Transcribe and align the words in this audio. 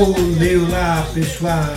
Olá 0.00 1.04
pessoal! 1.12 1.74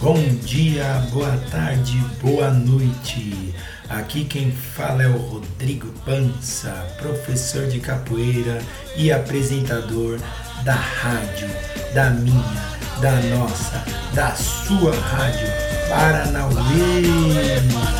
Bom 0.00 0.16
dia, 0.46 0.82
boa 1.12 1.36
tarde, 1.50 1.98
boa 2.22 2.50
noite. 2.52 3.54
Aqui 3.86 4.24
quem 4.24 4.50
fala 4.50 5.02
é 5.02 5.06
o 5.06 5.18
Rodrigo 5.18 5.88
Pança, 6.06 6.70
professor 6.96 7.66
de 7.66 7.80
capoeira 7.80 8.62
e 8.96 9.12
apresentador 9.12 10.18
da 10.64 10.72
rádio, 10.72 11.50
da 11.92 12.08
minha, 12.08 12.64
da 13.02 13.12
nossa, 13.36 13.84
da 14.14 14.34
sua 14.34 14.98
rádio 14.98 15.48
Paranauê. 15.86 17.99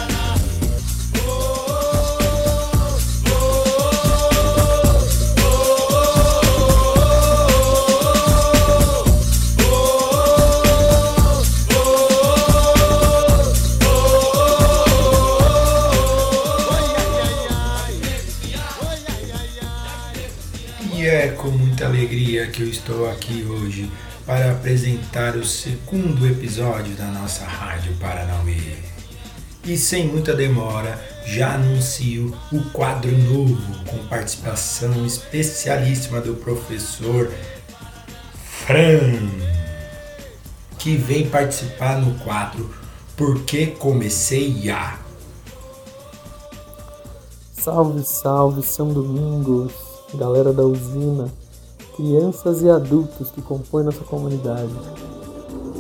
Que 22.51 22.63
eu 22.63 22.69
estou 22.69 23.09
aqui 23.09 23.45
hoje 23.45 23.91
para 24.27 24.53
apresentar 24.53 25.37
o 25.37 25.45
segundo 25.45 26.27
episódio 26.27 26.95
da 26.97 27.07
nossa 27.07 27.45
Rádio 27.45 27.95
Paranauê. 28.01 28.79
E 29.65 29.77
sem 29.77 30.09
muita 30.09 30.35
demora, 30.35 31.01
já 31.25 31.55
anuncio 31.55 32.37
o 32.53 32.63
quadro 32.73 33.17
novo 33.17 33.85
com 33.85 33.99
participação 34.09 35.07
especialíssima 35.07 36.21
do 36.21 36.35
professor 36.35 37.31
Fran, 38.35 39.29
que 40.79 40.97
vem 40.97 41.29
participar 41.29 42.01
no 42.01 42.19
quadro 42.19 42.75
Porque 43.17 43.69
Comecei 43.69 44.71
a. 44.71 44.99
Salve, 47.53 48.03
salve, 48.05 48.63
São 48.63 48.93
Domingos, 48.93 49.73
galera 50.15 50.53
da 50.53 50.63
usina 50.63 51.31
crianças 51.97 52.63
e 52.63 52.71
adultos 52.71 53.31
que 53.31 53.43
compõem 53.43 53.85
nossa 53.85 54.05
comunidade. 54.05 54.73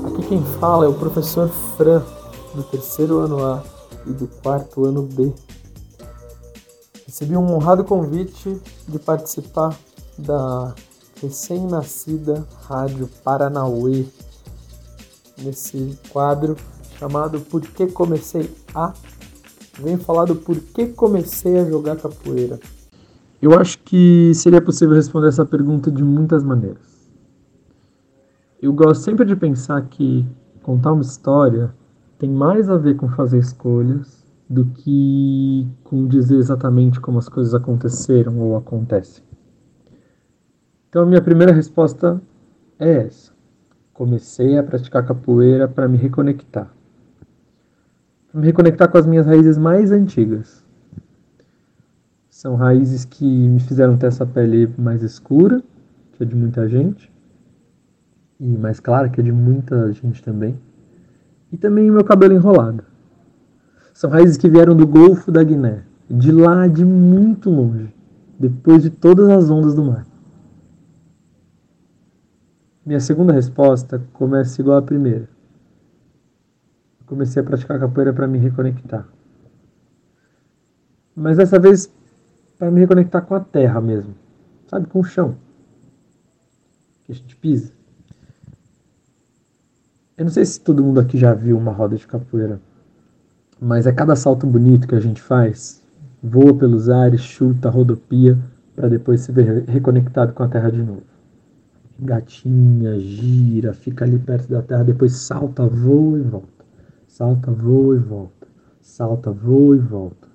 Aqui 0.05 0.27
quem 0.29 0.43
fala 0.59 0.85
é 0.85 0.89
o 0.89 0.95
professor 0.95 1.49
Fran, 1.77 2.03
do 2.55 2.63
terceiro 2.63 3.19
ano 3.19 3.45
A 3.45 3.63
e 4.07 4.11
do 4.11 4.27
quarto 4.27 4.85
ano 4.85 5.03
B. 5.03 5.33
Recebi 7.07 7.37
um 7.37 7.53
honrado 7.53 7.85
convite 7.85 8.61
de 8.89 8.99
participar 8.99 9.77
da 10.19 10.75
recém-nascida 11.21 12.47
Rádio 12.63 13.09
Paranauê, 13.23 14.07
nesse 15.39 15.99
quadro 16.11 16.57
chamado 16.99 17.41
Por 17.41 17.61
que 17.63 17.87
Comecei 17.87 18.51
a? 18.75 18.93
Vem 19.79 19.97
falar 19.97 20.27
do 20.27 20.37
comecei 20.95 21.59
a 21.59 21.65
jogar 21.65 21.97
capoeira. 21.97 22.61
Eu 23.43 23.59
acho 23.59 23.79
que 23.79 24.35
seria 24.35 24.61
possível 24.61 24.95
responder 24.95 25.29
essa 25.29 25.47
pergunta 25.47 25.91
de 25.91 26.05
muitas 26.05 26.45
maneiras. 26.45 27.11
Eu 28.61 28.71
gosto 28.71 29.03
sempre 29.03 29.25
de 29.25 29.35
pensar 29.35 29.81
que 29.89 30.27
contar 30.63 30.93
uma 30.93 31.01
história 31.01 31.75
tem 32.19 32.29
mais 32.29 32.69
a 32.69 32.77
ver 32.77 32.97
com 32.97 33.09
fazer 33.09 33.39
escolhas 33.39 34.23
do 34.47 34.67
que 34.67 35.67
com 35.83 36.07
dizer 36.07 36.37
exatamente 36.37 37.01
como 37.01 37.19
as 37.19 37.31
coisas 37.31 37.55
aconteceram 37.55 38.39
ou 38.39 38.59
acontecem. 38.59 39.25
Então, 40.91 41.05
a 41.05 41.07
minha 41.07 41.23
primeira 41.23 41.53
resposta 41.53 42.21
é 42.79 43.07
essa. 43.07 43.33
Comecei 43.95 44.59
a 44.59 44.63
praticar 44.63 45.07
capoeira 45.07 45.67
para 45.67 45.89
me 45.89 45.97
reconectar. 45.97 46.71
Para 48.31 48.41
me 48.41 48.47
reconectar 48.47 48.91
com 48.91 48.99
as 48.99 49.07
minhas 49.07 49.25
raízes 49.25 49.57
mais 49.57 49.93
antigas 49.93 50.60
são 52.41 52.55
raízes 52.57 53.05
que 53.05 53.23
me 53.23 53.61
fizeram 53.61 53.99
ter 53.99 54.07
essa 54.07 54.25
pele 54.25 54.67
mais 54.79 55.03
escura, 55.03 55.63
que 56.15 56.23
é 56.23 56.27
de 56.27 56.35
muita 56.35 56.67
gente, 56.67 57.13
e 58.41 58.57
mais 58.57 58.81
clara, 58.81 59.11
que 59.11 59.21
é 59.21 59.23
de 59.23 59.31
muita 59.31 59.93
gente 59.93 60.23
também. 60.23 60.59
E 61.53 61.59
também 61.59 61.91
o 61.91 61.93
meu 61.93 62.03
cabelo 62.03 62.33
enrolado. 62.33 62.83
São 63.93 64.09
raízes 64.09 64.39
que 64.39 64.49
vieram 64.49 64.75
do 64.75 64.87
Golfo 64.87 65.31
da 65.31 65.45
Guiné, 65.45 65.83
de 66.09 66.33
lá 66.33 66.67
de 66.67 66.83
muito 66.83 67.51
longe, 67.51 67.95
depois 68.39 68.83
de 68.83 68.89
todas 68.89 69.29
as 69.29 69.51
ondas 69.51 69.75
do 69.75 69.85
mar. 69.85 70.07
Minha 72.87 73.01
segunda 73.01 73.35
resposta 73.35 74.03
começa 74.15 74.63
igual 74.63 74.79
à 74.79 74.83
primeira. 74.83 75.29
Comecei 77.05 77.43
a 77.43 77.45
praticar 77.45 77.79
capoeira 77.79 78.15
para 78.15 78.27
me 78.27 78.39
reconectar. 78.39 79.07
Mas 81.15 81.37
dessa 81.37 81.59
vez 81.59 81.93
para 82.61 82.71
me 82.71 82.79
reconectar 82.79 83.25
com 83.25 83.35
a 83.35 83.41
terra 83.41 83.81
mesmo, 83.81 84.15
sabe, 84.69 84.87
com 84.87 85.01
o 85.01 85.05
chão 85.05 85.35
que 87.07 87.13
a 87.13 87.15
gente 87.15 87.35
pisa. 87.37 87.73
Eu 90.15 90.27
não 90.27 90.31
sei 90.31 90.45
se 90.45 90.61
todo 90.61 90.85
mundo 90.85 91.01
aqui 91.01 91.17
já 91.17 91.33
viu 91.33 91.57
uma 91.57 91.73
roda 91.73 91.97
de 91.97 92.07
capoeira, 92.07 92.61
mas 93.59 93.87
é 93.87 93.93
cada 93.93 94.15
salto 94.15 94.47
bonito 94.47 94.87
que 94.87 94.95
a 94.95 95.01
gente 95.01 95.23
faz, 95.23 95.83
voa 96.23 96.55
pelos 96.55 96.91
ares, 96.91 97.23
chuta, 97.23 97.71
rodopia, 97.71 98.39
para 98.77 98.91
depois 98.91 99.23
se 99.23 99.33
ver 99.33 99.65
reconectado 99.65 100.35
com 100.35 100.43
a 100.43 100.49
terra 100.49 100.71
de 100.71 100.83
novo. 100.83 101.03
Gatinha, 101.99 103.01
gira, 103.01 103.73
fica 103.73 104.05
ali 104.05 104.19
perto 104.19 104.51
da 104.51 104.61
terra, 104.61 104.85
depois 104.85 105.13
salta, 105.17 105.67
voa 105.67 106.19
e 106.19 106.23
volta. 106.23 106.65
Salta, 107.09 107.51
voa 107.51 107.97
e 107.97 107.99
volta. 107.99 108.47
Salta, 108.83 109.31
voa 109.31 109.77
e 109.77 109.79
volta. 109.79 110.30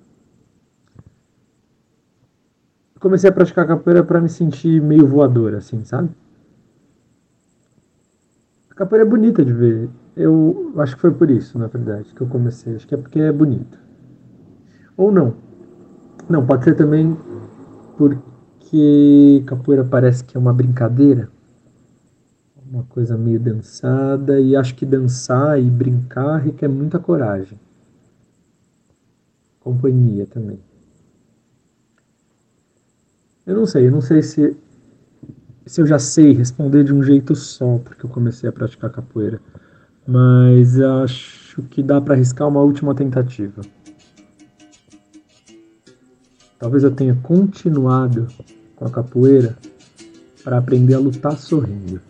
Comecei 3.05 3.29
a 3.29 3.33
praticar 3.33 3.67
capoeira 3.67 4.03
para 4.03 4.19
me 4.19 4.27
sentir 4.27 4.81
meio 4.81 5.05
voador, 5.05 5.53
assim, 5.53 5.85
sabe? 5.85 6.09
A 8.71 8.73
capoeira 8.73 9.05
é 9.05 9.07
bonita 9.07 9.45
de 9.45 9.53
ver. 9.53 9.89
Eu 10.17 10.73
acho 10.77 10.95
que 10.95 11.01
foi 11.01 11.11
por 11.11 11.29
isso, 11.29 11.59
na 11.59 11.67
verdade, 11.67 12.15
que 12.15 12.21
eu 12.21 12.25
comecei. 12.25 12.75
Acho 12.75 12.87
que 12.87 12.95
é 12.95 12.97
porque 12.97 13.19
é 13.19 13.31
bonito. 13.31 13.77
Ou 14.97 15.11
não. 15.11 15.35
Não, 16.27 16.43
pode 16.43 16.63
ser 16.63 16.73
também 16.73 17.15
porque 17.95 19.43
capoeira 19.45 19.85
parece 19.85 20.23
que 20.23 20.35
é 20.35 20.39
uma 20.39 20.51
brincadeira. 20.51 21.29
Uma 22.71 22.85
coisa 22.85 23.15
meio 23.15 23.39
dançada. 23.39 24.41
E 24.41 24.55
acho 24.55 24.73
que 24.73 24.83
dançar 24.83 25.61
e 25.61 25.69
brincar 25.69 26.37
requer 26.37 26.69
muita 26.69 26.97
coragem. 26.97 27.59
Companhia 29.59 30.25
também. 30.25 30.59
Eu 33.45 33.55
não 33.55 33.65
sei, 33.67 33.87
eu 33.87 33.91
não 33.91 34.01
sei 34.01 34.23
se, 34.23 34.57
se 35.65 35.79
eu 35.79 35.85
já 35.85 35.99
sei 35.99 36.33
responder 36.33 36.83
de 36.83 36.91
um 36.91 37.03
jeito 37.03 37.35
só, 37.35 37.77
porque 37.77 38.05
eu 38.05 38.09
comecei 38.09 38.49
a 38.49 38.51
praticar 38.51 38.89
capoeira. 38.89 39.39
Mas 40.07 40.79
acho 40.79 41.61
que 41.63 41.83
dá 41.83 42.01
para 42.01 42.15
arriscar 42.15 42.47
uma 42.47 42.61
última 42.61 42.95
tentativa. 42.95 43.61
Talvez 46.57 46.83
eu 46.83 46.91
tenha 46.91 47.15
continuado 47.21 48.27
com 48.75 48.85
a 48.85 48.89
capoeira 48.89 49.55
para 50.43 50.57
aprender 50.57 50.95
a 50.95 50.99
lutar 50.99 51.37
sorrindo. 51.37 52.01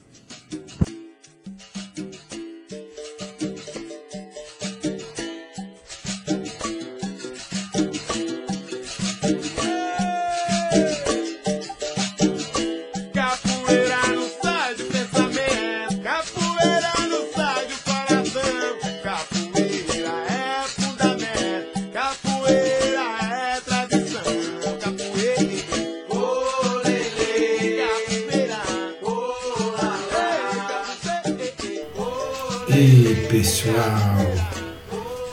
E 32.67 33.27
pessoal, 33.29 33.75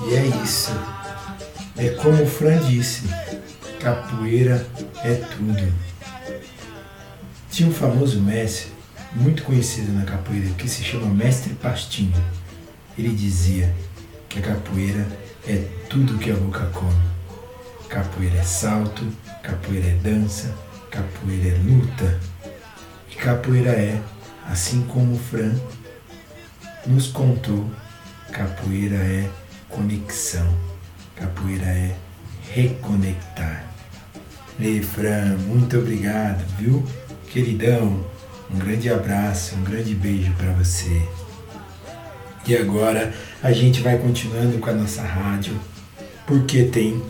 e 0.06 0.14
é 0.14 0.26
isso. 0.44 0.70
É 1.76 1.88
como 1.90 2.22
o 2.22 2.26
Fran 2.26 2.58
disse, 2.58 3.02
capoeira 3.80 4.66
é 5.02 5.14
tudo. 5.14 5.72
Tinha 7.50 7.68
um 7.68 7.72
famoso 7.72 8.20
mestre, 8.20 8.70
muito 9.14 9.42
conhecido 9.42 9.92
na 9.92 10.04
capoeira, 10.04 10.48
que 10.54 10.68
se 10.68 10.84
chama 10.84 11.06
Mestre 11.06 11.54
Pastinho. 11.54 12.22
Ele 12.98 13.14
dizia 13.14 13.74
que 14.28 14.38
a 14.38 14.42
capoeira 14.42 15.06
é 15.46 15.64
tudo 15.88 16.18
que 16.18 16.30
a 16.30 16.34
boca 16.34 16.66
come. 16.66 17.02
Capoeira 17.88 18.38
é 18.38 18.44
salto, 18.44 19.06
capoeira 19.42 19.88
é 19.88 19.94
dança, 19.94 20.54
capoeira 20.90 21.48
é 21.48 21.58
luta 21.58 22.20
e 23.10 23.14
capoeira 23.14 23.70
é 23.70 24.00
Assim 24.48 24.82
como 24.82 25.14
o 25.14 25.18
Fran 25.18 25.54
nos 26.86 27.08
contou, 27.08 27.70
capoeira 28.32 28.96
é 28.96 29.30
conexão, 29.68 30.46
capoeira 31.16 31.66
é 31.66 31.96
reconectar. 32.52 33.64
Ei, 34.60 34.82
Fran, 34.82 35.36
muito 35.46 35.78
obrigado, 35.78 36.44
viu? 36.58 36.84
Queridão, 37.28 38.04
um 38.50 38.58
grande 38.58 38.90
abraço, 38.90 39.54
um 39.56 39.64
grande 39.64 39.94
beijo 39.94 40.32
para 40.34 40.52
você. 40.52 41.02
E 42.46 42.56
agora 42.56 43.14
a 43.42 43.52
gente 43.52 43.80
vai 43.80 43.98
continuando 43.98 44.58
com 44.58 44.70
a 44.70 44.74
nossa 44.74 45.02
rádio, 45.02 45.58
porque 46.26 46.64
tem 46.64 47.02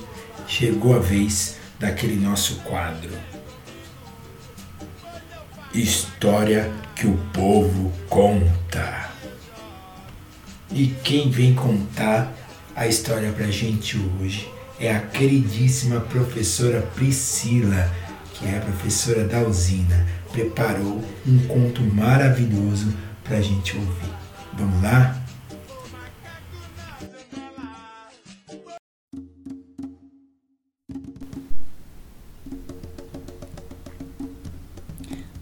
chegou 0.46 0.94
a 0.94 0.98
vez 0.98 1.56
daquele 1.78 2.16
nosso 2.16 2.56
quadro. 2.56 3.10
História 5.74 6.70
que 6.94 7.06
o 7.06 7.16
povo 7.32 7.90
conta. 8.08 9.01
E 10.74 10.86
quem 11.04 11.30
vem 11.30 11.54
contar 11.54 12.32
a 12.74 12.88
história 12.88 13.30
pra 13.32 13.50
gente 13.50 13.98
hoje 14.18 14.50
é 14.80 14.90
a 14.90 15.00
queridíssima 15.00 16.00
professora 16.00 16.80
Priscila, 16.94 17.90
que 18.32 18.46
é 18.46 18.56
a 18.56 18.60
professora 18.62 19.28
da 19.28 19.42
usina. 19.42 20.06
Preparou 20.32 21.04
um 21.26 21.46
conto 21.46 21.82
maravilhoso 21.82 22.96
pra 23.22 23.42
gente 23.42 23.76
ouvir. 23.76 24.12
Vamos 24.54 24.82
lá? 24.82 25.22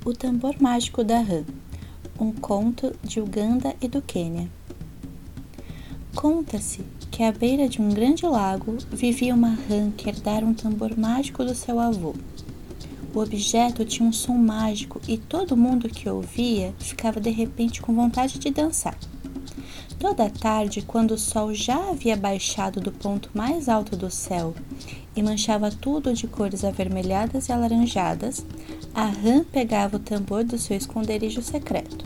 O 0.05 0.13
Tambor 0.13 0.57
Mágico 0.61 1.05
da 1.05 1.21
Rã, 1.21 1.45
um 2.19 2.33
conto 2.33 2.93
de 3.05 3.21
Uganda 3.21 3.77
e 3.81 3.87
do 3.87 4.03
Quênia. 4.03 4.49
Conta-se 6.21 6.83
que 7.11 7.23
à 7.23 7.33
beira 7.33 7.67
de 7.67 7.81
um 7.81 7.89
grande 7.89 8.27
lago 8.27 8.77
vivia 8.91 9.35
uma 9.35 9.55
rã 9.55 9.91
que 9.91 10.07
herdara 10.07 10.45
um 10.45 10.53
tambor 10.53 10.95
mágico 10.95 11.43
do 11.43 11.55
seu 11.55 11.81
avô. 11.81 12.15
O 13.15 13.21
objeto 13.21 13.87
tinha 13.87 14.07
um 14.07 14.13
som 14.13 14.35
mágico 14.35 15.01
e 15.09 15.17
todo 15.17 15.57
mundo 15.57 15.89
que 15.89 16.11
ouvia 16.11 16.75
ficava 16.79 17.19
de 17.19 17.31
repente 17.31 17.81
com 17.81 17.95
vontade 17.95 18.39
de 18.39 18.51
dançar. 18.51 18.99
Toda 19.99 20.29
tarde, 20.29 20.83
quando 20.83 21.13
o 21.13 21.19
sol 21.19 21.55
já 21.55 21.89
havia 21.89 22.19
baixado 22.19 22.83
do 22.83 22.93
ponto 22.93 23.31
mais 23.33 23.67
alto 23.67 23.97
do 23.97 24.11
céu 24.11 24.55
e 25.17 25.23
manchava 25.23 25.71
tudo 25.71 26.13
de 26.13 26.27
cores 26.27 26.67
avermelhadas 26.67 27.49
e 27.49 27.53
alaranjadas, 27.53 28.45
a 28.93 29.07
rã 29.07 29.43
pegava 29.43 29.97
o 29.97 30.01
tambor 30.01 30.45
do 30.45 30.59
seu 30.59 30.77
esconderijo 30.77 31.41
secreto, 31.41 32.05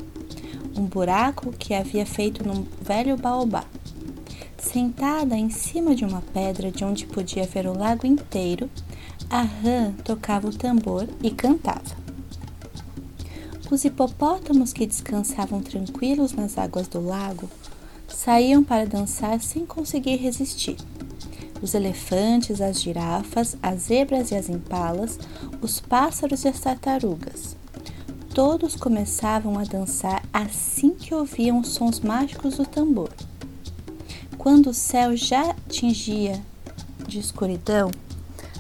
um 0.77 0.85
buraco 0.85 1.51
que 1.51 1.75
havia 1.75 2.07
feito 2.07 2.47
num 2.47 2.65
velho 2.81 3.17
baobá. 3.17 3.65
Sentada 4.65 5.37
em 5.37 5.51
cima 5.51 5.95
de 5.95 6.05
uma 6.05 6.23
pedra 6.33 6.71
de 6.73 6.85
onde 6.85 7.07
podia 7.07 7.47
ver 7.47 7.67
o 7.67 7.77
lago 7.77 8.07
inteiro, 8.07 8.69
a 9.29 9.43
rã 9.43 9.93
tocava 10.03 10.49
o 10.49 10.57
tambor 10.57 11.07
e 11.23 11.31
cantava. 11.31 11.95
Os 13.71 13.85
hipopótamos 13.85 14.73
que 14.73 14.87
descansavam 14.87 15.61
tranquilos 15.61 16.33
nas 16.33 16.57
águas 16.57 16.89
do 16.89 17.01
lago 17.01 17.49
saíam 18.09 18.65
para 18.65 18.87
dançar 18.87 19.41
sem 19.41 19.67
conseguir 19.67 20.17
resistir 20.17 20.77
os 21.63 21.75
elefantes, 21.75 22.61
as 22.61 22.81
girafas, 22.81 23.57
as 23.63 23.83
zebras 23.83 24.31
e 24.31 24.35
as 24.35 24.49
impalas, 24.49 25.19
os 25.63 25.79
pássaros 25.79 26.45
e 26.45 26.49
as 26.49 26.61
tartarugas. 26.61 27.57
Todos 28.35 28.77
começavam 28.77 29.59
a 29.59 29.65
dançar 29.65 30.23
assim 30.33 30.91
que 30.91 31.15
ouviam 31.15 31.61
os 31.61 31.69
sons 31.69 32.01
mágicos 32.01 32.57
do 32.57 32.67
tambor. 32.67 33.11
Quando 34.45 34.69
o 34.69 34.75
céu 34.75 35.17
já 35.17 35.57
tingia 35.71 36.39
de 37.09 37.19
escuridão, 37.19 37.91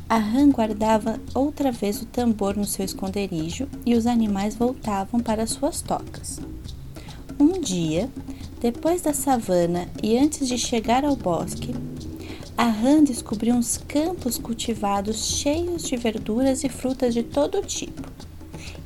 a 0.08 0.16
rã 0.16 0.48
guardava 0.48 1.20
outra 1.34 1.70
vez 1.70 2.00
o 2.00 2.06
tambor 2.06 2.56
no 2.56 2.64
seu 2.64 2.86
esconderijo 2.86 3.68
e 3.84 3.94
os 3.94 4.06
animais 4.06 4.54
voltavam 4.54 5.20
para 5.20 5.46
suas 5.46 5.82
tocas. 5.82 6.40
Um 7.38 7.60
dia, 7.60 8.08
depois 8.62 9.02
da 9.02 9.12
savana 9.12 9.86
e 10.02 10.16
antes 10.16 10.48
de 10.48 10.56
chegar 10.56 11.04
ao 11.04 11.16
bosque, 11.16 11.74
a 12.56 12.64
rã 12.64 13.04
descobriu 13.04 13.54
uns 13.54 13.76
campos 13.76 14.38
cultivados 14.38 15.36
cheios 15.36 15.82
de 15.82 15.98
verduras 15.98 16.64
e 16.64 16.70
frutas 16.70 17.12
de 17.12 17.22
todo 17.22 17.60
tipo 17.60 18.10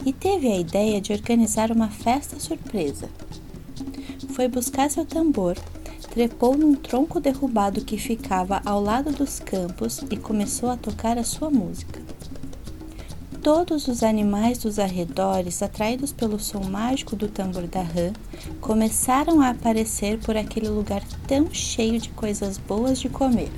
e 0.05 0.13
teve 0.13 0.49
a 0.49 0.59
ideia 0.59 1.01
de 1.01 1.13
organizar 1.13 1.71
uma 1.71 1.91
festa 1.91 2.41
surpresa. 2.41 3.09
Foi 4.31 4.49
buscar 4.49 4.91
seu 4.91 5.05
tambor, 5.05 5.57
trepou 6.19 6.59
num 6.59 6.75
tronco 6.75 7.21
derrubado 7.21 7.85
que 7.85 7.97
ficava 7.97 8.61
ao 8.65 8.83
lado 8.83 9.13
dos 9.13 9.39
campos 9.39 10.01
e 10.11 10.17
começou 10.17 10.69
a 10.69 10.77
tocar 10.77 11.17
a 11.17 11.23
sua 11.23 11.49
música. 11.49 12.03
Todos 13.41 13.87
os 13.87 14.03
animais 14.03 14.59
dos 14.59 14.81
arredores, 14.81 15.63
atraídos 15.63 16.11
pelo 16.11 16.41
som 16.41 16.65
mágico 16.65 17.15
do 17.15 17.29
tambor 17.29 17.69
da 17.69 17.83
rã, 17.83 18.13
começaram 18.61 19.41
a 19.41 19.51
aparecer 19.51 20.19
por 20.19 20.37
aquele 20.37 20.69
lugar 20.69 21.05
tão 21.29 21.55
cheio 21.55 22.01
de 22.01 22.09
coisas 22.09 22.59
boas 22.59 22.99
de 22.99 23.09
comer. 23.09 23.53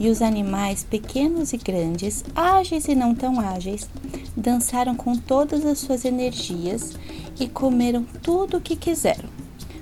E 0.00 0.08
os 0.08 0.20
animais, 0.20 0.82
pequenos 0.82 1.52
e 1.52 1.58
grandes, 1.58 2.24
ágeis 2.34 2.88
e 2.88 2.96
não 2.96 3.14
tão 3.14 3.38
ágeis, 3.38 3.88
dançaram 4.36 4.96
com 4.96 5.16
todas 5.16 5.64
as 5.64 5.78
suas 5.78 6.04
energias 6.04 6.96
e 7.38 7.46
comeram 7.46 8.04
tudo 8.20 8.56
o 8.56 8.60
que 8.60 8.74
quiseram: 8.74 9.27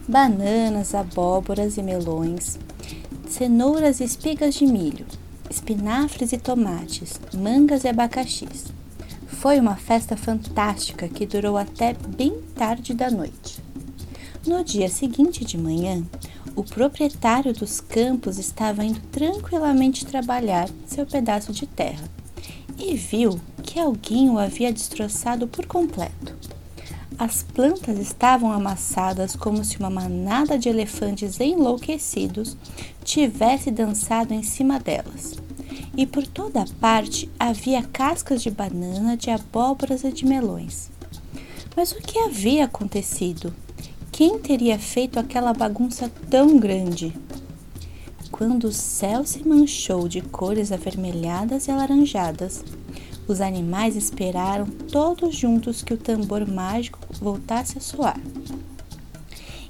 bananas, 0.08 0.94
abóboras 0.94 1.76
e 1.76 1.82
melões, 1.82 2.58
cenouras 3.28 4.00
e 4.00 4.04
espigas 4.04 4.54
de 4.54 4.66
milho, 4.66 5.06
espinafres 5.50 6.32
e 6.32 6.38
tomates, 6.38 7.20
mangas 7.34 7.84
e 7.84 7.88
abacaxis. 7.88 8.66
Foi 9.26 9.58
uma 9.58 9.76
festa 9.76 10.16
fantástica 10.16 11.08
que 11.08 11.26
durou 11.26 11.56
até 11.56 11.94
bem 11.94 12.40
tarde 12.54 12.94
da 12.94 13.10
noite. 13.10 13.62
No 14.46 14.62
dia 14.62 14.88
seguinte 14.88 15.44
de 15.44 15.58
manhã, 15.58 16.04
o 16.54 16.62
proprietário 16.62 17.52
dos 17.52 17.80
campos 17.80 18.38
estava 18.38 18.84
indo 18.84 19.00
tranquilamente 19.10 20.06
trabalhar 20.06 20.68
seu 20.86 21.04
pedaço 21.04 21.52
de 21.52 21.66
terra 21.66 22.08
e 22.78 22.94
viu 22.94 23.40
que 23.62 23.80
alguém 23.80 24.30
o 24.30 24.38
havia 24.38 24.72
destroçado 24.72 25.48
por 25.48 25.66
completo. 25.66 26.35
As 27.18 27.42
plantas 27.42 27.98
estavam 27.98 28.52
amassadas 28.52 29.34
como 29.34 29.64
se 29.64 29.78
uma 29.78 29.88
manada 29.88 30.58
de 30.58 30.68
elefantes 30.68 31.40
enlouquecidos 31.40 32.56
tivesse 33.02 33.70
dançado 33.70 34.34
em 34.34 34.42
cima 34.42 34.78
delas 34.78 35.34
e 35.96 36.04
por 36.06 36.26
toda 36.26 36.66
parte 36.78 37.30
havia 37.38 37.82
cascas 37.82 38.42
de 38.42 38.50
banana, 38.50 39.16
de 39.16 39.30
abóboras 39.30 40.04
e 40.04 40.12
de 40.12 40.26
melões. 40.26 40.90
Mas 41.74 41.92
o 41.92 41.96
que 41.96 42.18
havia 42.18 42.64
acontecido? 42.66 43.54
Quem 44.12 44.38
teria 44.38 44.78
feito 44.78 45.18
aquela 45.18 45.54
bagunça 45.54 46.10
tão 46.30 46.58
grande? 46.58 47.16
Quando 48.30 48.64
o 48.64 48.72
céu 48.72 49.24
se 49.24 49.46
manchou 49.46 50.08
de 50.08 50.20
cores 50.20 50.70
avermelhadas 50.70 51.66
e 51.66 51.70
alaranjadas, 51.70 52.62
os 53.28 53.40
animais 53.40 53.96
esperaram 53.96 54.66
todos 54.66 55.34
juntos 55.34 55.82
que 55.82 55.94
o 55.94 55.98
tambor 55.98 56.46
mágico 56.46 56.98
voltasse 57.20 57.78
a 57.78 57.80
soar. 57.80 58.20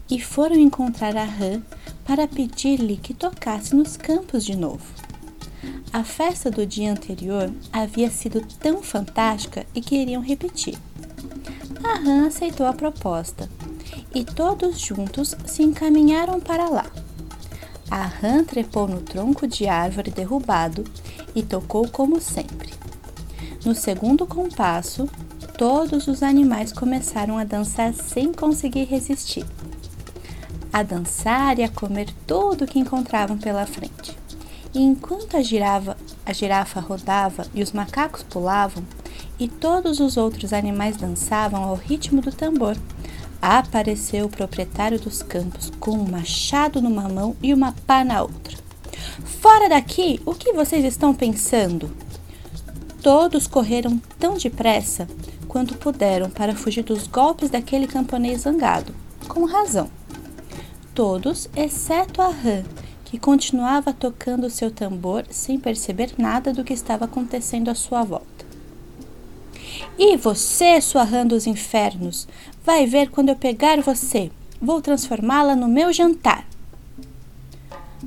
E 0.09 0.21
foram 0.21 0.57
encontrar 0.57 1.17
a 1.17 1.25
rã 1.25 1.63
para 2.05 2.29
pedir-lhe 2.29 2.97
que 2.97 3.13
tocasse 3.13 3.75
nos 3.75 3.97
campos 3.97 4.45
de 4.45 4.57
novo. 4.57 4.85
A 5.93 6.05
festa 6.05 6.51
do 6.51 6.67
dia 6.67 6.93
anterior 6.93 7.51
havia 7.73 8.11
sido 8.11 8.41
tão 8.61 8.83
fantástica 8.83 9.67
e 9.75 9.81
queriam 9.81 10.23
repetir. 10.23 10.79
A 11.83 11.99
rã 11.99 12.27
aceitou 12.27 12.67
a 12.67 12.73
proposta 12.73 13.49
e 14.15 14.25
todos 14.25 14.79
juntos 14.79 15.35
se 15.47 15.63
encaminharam 15.63 16.41
para 16.41 16.69
lá. 16.69 16.87
A 17.91 18.03
rã 18.03 18.45
trepou 18.45 18.89
no 18.89 19.01
tronco 19.01 19.47
de 19.47 19.67
árvore 19.69 20.11
derrubado 20.11 20.85
e 21.35 21.43
tocou 21.43 21.89
como 21.89 22.21
sempre. 22.21 22.73
No 23.65 23.75
segundo 23.75 24.27
compasso, 24.27 25.09
todos 25.57 26.07
os 26.07 26.23
animais 26.23 26.73
começaram 26.73 27.39
a 27.39 27.45
dançar 27.45 27.93
sem 27.95 28.33
conseguir 28.33 28.85
resistir. 28.85 29.45
A 30.73 30.83
dançar 30.83 31.59
e 31.59 31.65
a 31.65 31.69
comer 31.69 32.09
tudo 32.27 32.67
que 32.67 32.79
encontravam 32.79 33.39
pela 33.39 33.67
frente. 33.67 34.17
E 34.75 34.83
enquanto 34.83 35.37
a 35.37 35.43
girafa, 35.43 35.97
a 36.25 36.33
girafa 36.33 36.81
rodava 36.81 37.47
e 37.55 37.63
os 37.63 37.73
macacos 37.73 38.23
pulavam, 38.23 38.85
e 39.39 39.49
todos 39.49 40.01
os 40.01 40.17
outros 40.17 40.53
animais 40.53 40.97
dançavam 40.97 41.65
ao 41.65 41.75
ritmo 41.75 42.21
do 42.21 42.31
tambor, 42.31 42.77
apareceu 43.41 44.27
o 44.27 44.31
proprietário 44.31 45.01
dos 45.01 45.23
campos 45.23 45.73
com 45.79 45.93
um 45.93 46.11
machado 46.11 46.81
numa 46.81 47.09
mão 47.09 47.37
e 47.43 47.53
uma 47.53 47.73
pá 47.87 48.05
na 48.05 48.23
outra. 48.23 48.57
Fora 49.41 49.69
daqui! 49.69 50.21
O 50.27 50.35
que 50.35 50.53
vocês 50.53 50.85
estão 50.85 51.15
pensando? 51.15 51.91
Todos 53.07 53.47
correram 53.47 54.03
tão 54.19 54.35
depressa 54.35 55.07
quanto 55.47 55.79
puderam 55.79 56.29
para 56.29 56.57
fugir 56.57 56.83
dos 56.83 57.07
golpes 57.07 57.49
daquele 57.49 57.87
camponês 57.87 58.41
zangado, 58.41 58.93
com 59.29 59.45
razão. 59.45 59.89
Todos, 60.93 61.49
exceto 61.55 62.21
a 62.21 62.31
rã, 62.31 62.65
que 63.05 63.17
continuava 63.17 63.93
tocando 63.93 64.51
seu 64.51 64.73
tambor 64.73 65.25
sem 65.31 65.57
perceber 65.57 66.15
nada 66.19 66.53
do 66.53 66.65
que 66.65 66.73
estava 66.73 67.05
acontecendo 67.05 67.69
à 67.69 67.77
sua 67.77 68.03
volta. 68.03 68.45
E 69.97 70.17
você, 70.17 70.81
sua 70.81 71.05
rã 71.05 71.25
dos 71.25 71.47
infernos, 71.47 72.27
vai 72.65 72.87
ver 72.89 73.11
quando 73.11 73.29
eu 73.29 73.37
pegar 73.37 73.81
você. 73.83 74.33
Vou 74.61 74.83
transformá-la 74.83 75.55
no 75.55 75.69
meu 75.69 75.93
jantar. 75.93 76.45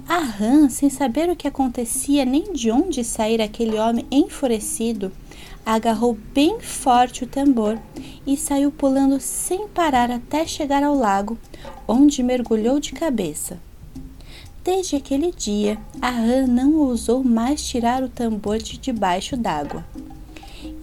A 0.08 0.19
rã, 0.19 0.69
sem 0.69 0.88
saber 0.88 1.29
o 1.29 1.36
que 1.36 1.48
acontecia 1.48 2.24
nem 2.24 2.53
de 2.53 2.69
onde 2.69 3.03
sair 3.03 3.41
aquele 3.41 3.79
homem 3.79 4.05
enfurecido, 4.12 5.12
agarrou 5.65 6.15
bem 6.34 6.60
forte 6.60 7.24
o 7.24 7.27
tambor 7.27 7.79
e 8.25 8.38
saiu 8.38 8.72
pulando 8.72 9.19
sem 9.19 9.67
parar 9.67 10.12
até 10.12 10.46
chegar 10.46 10.84
ao 10.84 10.93
lago, 10.93 11.39
onde 11.88 12.22
mergulhou 12.22 12.79
de 12.79 12.91
cabeça. 12.91 13.60
Desde 14.63 14.96
aquele 14.96 15.31
dia, 15.31 15.79
a 16.00 16.12
rã 16.12 16.46
não 16.46 16.75
ousou 16.75 17.24
mais 17.24 17.63
tirar 17.63 18.03
o 18.03 18.10
tambor 18.10 18.60
de 18.60 18.77
debaixo 18.77 19.36
d'água. 19.36 19.84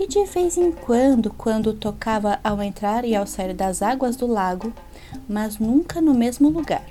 E 0.00 0.06
de 0.08 0.24
vez 0.24 0.56
em 0.56 0.72
quando, 0.72 1.30
quando 1.30 1.72
tocava 1.72 2.40
ao 2.42 2.60
entrar 2.60 3.04
e 3.04 3.14
ao 3.14 3.26
sair 3.26 3.54
das 3.54 3.82
águas 3.82 4.16
do 4.16 4.26
lago, 4.26 4.72
mas 5.28 5.58
nunca 5.58 6.00
no 6.00 6.12
mesmo 6.12 6.48
lugar. 6.48 6.84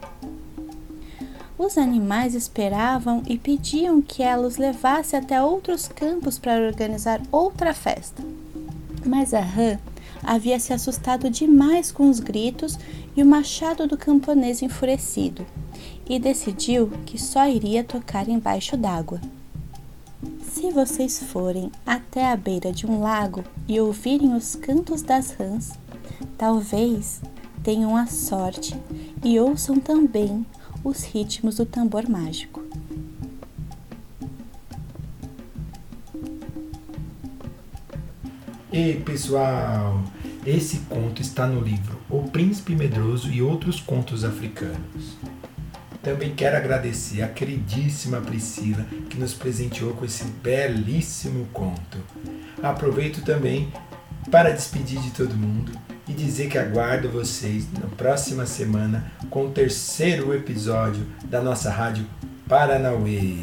Os 1.57 1.77
animais 1.77 2.35
esperavam 2.35 3.23
e 3.27 3.37
pediam 3.37 4.01
que 4.01 4.21
ela 4.21 4.45
os 4.45 4.57
levasse 4.57 5.15
até 5.15 5.41
outros 5.41 5.87
campos 5.87 6.37
para 6.37 6.65
organizar 6.67 7.21
outra 7.31 7.73
festa. 7.73 8.21
Mas 9.05 9.33
a 9.33 9.39
rã 9.39 9.79
havia 10.21 10.59
se 10.59 10.73
assustado 10.73 11.29
demais 11.29 11.93
com 11.93 12.09
os 12.09 12.19
gritos 12.19 12.77
e 13.15 13.23
o 13.23 13.25
machado 13.25 13.87
do 13.87 13.97
camponês 13.97 14.61
enfurecido 14.61 15.45
e 16.09 16.19
decidiu 16.19 16.91
que 17.05 17.17
só 17.17 17.47
iria 17.47 17.83
tocar 17.83 18.27
embaixo 18.27 18.75
d'água. 18.75 19.21
Se 20.41 20.71
vocês 20.71 21.23
forem 21.23 21.71
até 21.85 22.31
a 22.31 22.35
beira 22.35 22.71
de 22.71 22.85
um 22.85 22.99
lago 22.99 23.43
e 23.67 23.79
ouvirem 23.79 24.33
os 24.33 24.55
cantos 24.55 25.01
das 25.01 25.31
rãs, 25.31 25.71
talvez 26.37 27.21
tenham 27.63 27.95
a 27.95 28.07
sorte 28.07 28.75
e 29.23 29.39
ouçam 29.39 29.79
também 29.79 30.45
os 30.85 31.03
ritmos 31.03 31.55
do 31.55 31.65
tambor 31.65 32.07
mágico. 32.07 32.63
E 38.71 38.93
pessoal, 39.05 39.99
esse 40.45 40.77
conto 40.81 41.21
está 41.21 41.47
no 41.47 41.59
livro 41.61 41.99
O 42.07 42.23
Príncipe 42.29 42.75
Medroso 42.75 43.31
e 43.31 43.41
Outros 43.41 43.79
Contos 43.79 44.23
Africanos. 44.23 45.17
Também 46.03 46.35
quero 46.35 46.55
agradecer 46.55 47.23
a 47.23 47.27
queridíssima 47.27 48.21
Priscila 48.21 48.85
que 49.09 49.17
nos 49.17 49.33
presenteou 49.33 49.93
com 49.93 50.05
esse 50.05 50.25
belíssimo 50.25 51.47
conto. 51.51 51.97
Aproveito 52.61 53.23
também 53.23 53.73
para 54.29 54.51
despedir 54.51 54.99
de 54.99 55.09
todo 55.11 55.35
mundo 55.35 55.71
e 56.07 56.13
dizer 56.13 56.49
que 56.49 56.57
aguardo 56.57 57.09
vocês 57.09 57.65
na 57.73 57.87
próxima 57.95 58.45
semana 58.45 59.11
com 59.29 59.45
o 59.45 59.51
terceiro 59.51 60.33
episódio 60.33 61.05
da 61.25 61.41
nossa 61.41 61.69
rádio 61.69 62.05
Paranauê. 62.47 63.37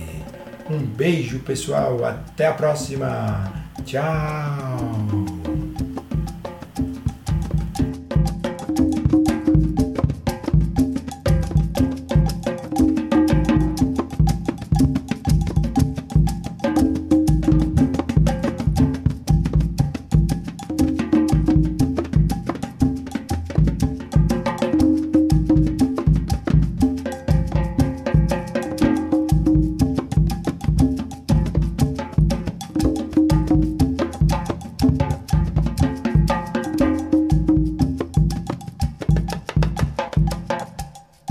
Um 0.71 0.79
beijo, 0.79 1.41
pessoal. 1.41 2.05
Até 2.05 2.47
a 2.47 2.53
próxima. 2.53 3.53
Tchau. 3.85 5.32